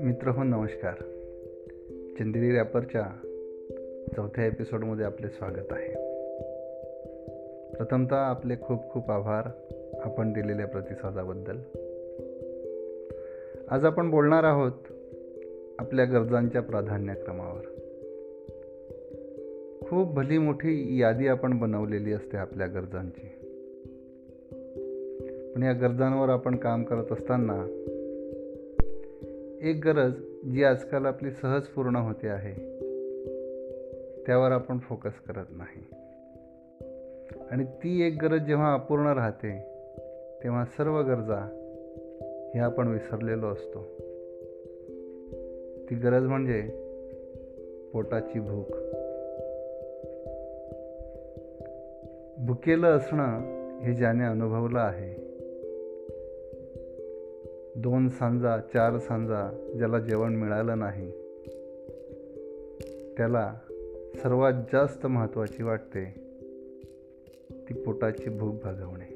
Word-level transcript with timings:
मित्र 0.00 0.28
हो 0.28 0.42
नमस्कार. 0.42 0.94
चंदेरी 2.18 2.56
रॅपरच्या 2.56 3.02
चौथ्या 4.16 4.46
एपिसोडमध्ये 4.46 5.04
आपले 5.04 5.28
स्वागत 5.28 5.66
आहे. 5.70 5.88
प्रथमतः 7.76 8.16
आपले 8.16 8.54
खूप 8.62 8.90
खूप 8.90 9.10
आभार 9.10 9.48
आपण 10.04 10.32
दिलेल्या 10.32 10.66
प्रतिसादाबद्दल. 10.66 11.56
आज 13.70 13.84
आपण 13.84 14.10
बोलणार 14.10 14.44
आहोत 14.44 14.72
आपल्या 15.78 16.04
गरजांच्या 16.04 16.62
प्राधान्यक्रमावर. 16.62 17.62
खूप 19.88 20.14
भली 20.14 20.38
मोठी 20.38 21.00
यादी 21.00 21.26
आपण 21.26 21.58
बनवलेली 21.58 22.12
असते 22.12 22.36
आपल्या 22.36 22.66
गरजांची. 22.66 23.39
पण 25.60 25.64
या 25.64 25.72
गरजांवर 25.72 26.28
आपण 26.28 26.56
काम 26.56 26.82
करत 26.82 27.12
असताना 27.12 27.64
एक 29.62 29.80
गरज 29.84 30.12
जी 30.52 30.64
आजकाल 30.64 31.06
आपली 31.06 31.30
सहज 31.30 31.62
पूर्ण 31.62 31.96
होते 31.96 32.28
आहे 32.28 32.54
त्यावर 34.26 34.50
आपण 34.50 34.78
फोकस 34.78 35.20
करत 35.28 35.44
नाही. 35.50 35.84
आणि 37.50 37.64
ती 37.64 38.02
एक 38.02 38.22
गरज 38.22 38.40
जेव्हा 38.40 38.74
अपूर्ण 38.74 39.06
राहते 39.06 39.58
तेव्हा 40.44 40.64
सर्व 40.64 41.02
गरजा 41.02 41.40
हे 42.54 42.60
आपण 42.60 42.88
विसरलेलो 42.88 43.46
असतो. 43.46 43.82
ती 45.90 45.94
गरज 45.94 46.22
म्हणजे 46.22 46.62
पोटाची 47.92 48.40
भूक. 48.40 48.70
भुकेलं 52.46 52.86
असणं 52.86 53.60
हे 53.80 53.94
ज्याने 53.94 54.24
अनुभवलं 54.24 54.78
आहे 54.78 55.29
दोन 57.82 58.08
सांजा 58.08 58.58
चार 58.58 58.98
सांजा 58.98 59.72
ज्याला 59.76 59.98
जेवण 59.98 60.34
मिळालं 60.36 60.78
नाही 60.78 61.10
त्याला 63.16 63.54
सर्वात 64.14 64.52
जास्त 64.52 65.06
महत्त्वाची 65.06 65.62
वाटते 65.62 66.04
ती 67.50 67.74
पोटाची 67.74 68.30
भूक 68.30 68.54
भागवणे. 68.54 69.10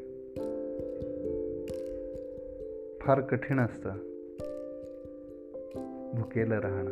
फार 3.00 3.20
कठीण 3.20 3.60
असतं 3.60 3.90
भुकेलं 6.14 6.58
राहणं. 6.60 6.90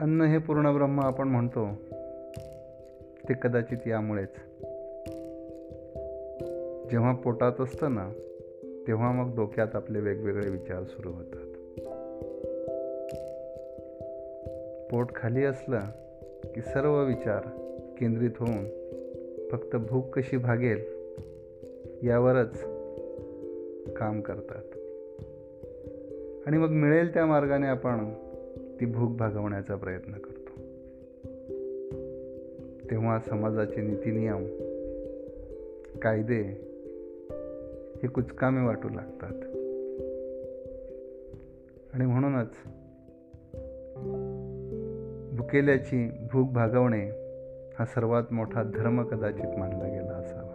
अन्न 0.00 0.22
हे 0.22 0.38
पूर्ण 0.38 0.74
ब्रह्म 0.74 1.00
आपण 1.00 1.28
म्हणतो 1.28 1.68
ते 3.28 3.34
कदाचित 3.42 3.78
यामुळेच. 3.86 4.36
जेव्हा 6.90 7.14
पोटात 7.14 7.60
असतं 7.60 7.94
ना 7.94 8.12
तेव्हा 8.86 9.12
मग 9.12 9.36
डोक्यात 9.36 9.68
आपले 9.74 10.00
वेगवेगळे 10.00 10.50
विचार 10.50 10.82
सुरू 10.84 11.08
होतात. 11.08 11.52
पोट 14.90 15.14
खाली 15.14 15.44
असलं 15.44 15.80
की 16.54 16.60
सर्व 16.60 17.04
विचार 17.04 17.40
केंद्रित 17.98 18.30
होऊन 18.38 18.64
फक्त 19.52 19.76
भूक 19.76 20.18
कशी 20.18 20.36
भागेल 20.36 20.84
यावरच 22.02 22.62
काम 23.96 24.20
करतात. 24.20 24.64
आणि 26.46 26.58
मग 26.58 26.68
मिळेल 26.68 27.14
त्या 27.14 27.26
मार्गाने 27.26 27.66
आपण 27.66 28.10
ती 28.80 28.86
भूक 28.86 29.10
भागवण्याचा 29.10 29.76
प्रयत्न 29.76 30.12
करतो. 30.12 30.60
तेव्हा 32.90 33.18
समाजाचे 33.18 33.80
नीतीनियम 33.80 34.46
कायदे 36.02 36.72
हे 38.02 38.08
कुचकामे 38.08 38.66
वाटू 38.66 38.88
लागतात. 38.88 39.56
आणि 41.94 42.06
म्हणूनच 42.06 42.56
भुकेल्याची 45.36 46.10
भूक 46.32 46.50
भागवणे 46.50 47.10
हा 47.78 47.84
सर्वात 47.84 48.32
मोठा 48.32 48.62
धर्म 48.62 49.02
कदाचित 49.02 49.58
मानला 49.58 49.84
गेला 49.84 50.12
असावा. 50.12 50.52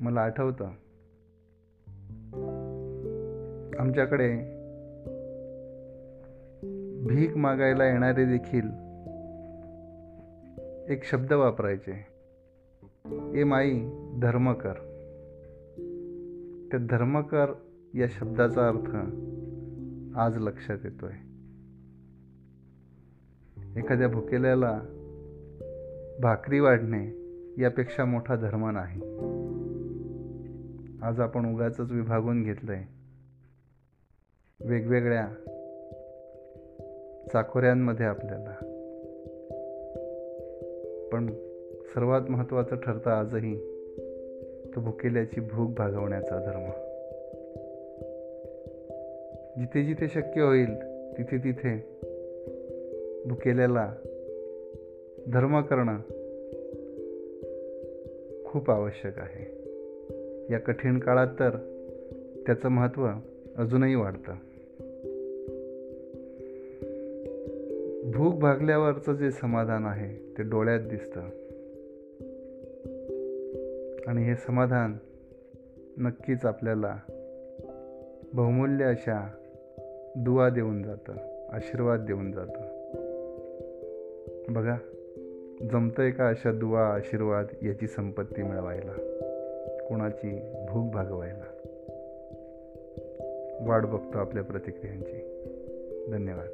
मला 0.00 0.20
आठवतं 0.20 0.64
आमच्याकडे 3.78 4.36
भीक 7.06 7.36
मागायला 7.36 7.84
येणारे 7.84 8.24
देखील 8.24 8.84
एक 10.92 11.04
शब्द 11.04 11.32
वापरायचे. 11.32 12.14
ए 13.40 13.44
माई 13.44 13.72
धर्म 14.22 14.52
कर. 14.52 14.93
त्या 16.74 16.86
धर्मकर 16.90 17.52
या 17.94 18.06
शब्दाचा 18.10 18.68
अर्थ 18.68 18.96
आज 20.18 20.38
लक्षात 20.38 20.78
येतोय. 20.84 21.10
एखाद्या 23.76 24.08
भुकेल्याला 24.08 24.80
भाकरी 26.22 26.60
वाढणे 26.60 27.12
यापेक्षा 27.62 28.04
मोठा 28.04 28.36
धर्म 28.36 28.70
नाही. 28.70 29.00
आज 31.02 31.20
आपण 31.20 31.54
उगाच 31.54 31.80
विभागून 31.80 32.42
घेतलंय. 32.42 32.84
वेगवेगळ्या 34.60 35.28
चाकोऱ्यांमध्ये 37.32 38.06
आपल्याला. 38.06 38.54
पण 41.12 41.26
सर्वात 41.94 42.30
महत्त्वाचं 42.30 42.76
ठरतं 42.76 43.10
आजही 43.10 43.73
तो 44.76 44.80
भुकेल्याची 44.80 45.40
भूक 45.40 45.70
भागवण्याचा 45.70 46.38
धर्म. 46.38 46.70
जिथे 49.60 49.84
जिथे 49.84 50.08
शक्य 50.08 50.40
होईल 50.40 50.74
तिथे 51.18 51.38
तिथे 51.38 51.98
भुकेल्याला 53.28 53.94
धर्म 55.32 55.60
करणं 55.60 55.98
खूप 58.44 58.70
आवश्यक 58.70 59.18
आहे. 59.18 59.64
या 60.50 60.58
कठीण 60.58 60.98
काळात 60.98 61.26
तर 61.26 61.50
त्याचं 62.46 62.68
महत्त्व 62.68 63.08
अजूनही 63.56 63.94
वाढतं. 63.94 64.32
भूक 68.10 68.34
भागल्यावरचं 68.34 69.12
जे 69.12 69.30
समाधान 69.30 69.84
आहे 69.84 70.32
ते 70.38 70.42
डोळ्यात 70.42 70.80
दिसतं. 70.80 71.20
आणि 74.06 74.24
हे 74.24 74.34
समाधान 74.34 74.96
नक्कीच 75.98 76.44
आपल्याला 76.44 76.98
बहुमूल्य 78.34 78.84
अशा 78.84 79.30
दुवा 80.16 80.48
देऊन 80.48 80.82
जातं 80.82 81.12
आशीर्वाद 81.52 82.00
देऊन 82.00 82.32
जातं. 82.32 82.60
बघा 84.48 84.76
जमतंय 85.70 86.10
का 86.10 86.28
अशा 86.28 86.52
दुवा 86.52 86.80
आशीर्वाद 86.80 87.46
याची 87.62 87.86
संपत्ती 87.86 88.42
मिळवायला? 88.42 88.92
कोणाची 89.88 90.40
भूक 90.68 90.92
भागवायला? 90.92 91.44
वाट 93.60 93.82
बघतो 93.82 94.18
आपल्या 94.18 94.42
प्रतिक्रियांची. 94.42 95.20
धन्यवाद. 96.12 96.48